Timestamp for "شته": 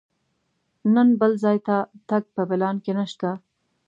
3.11-3.29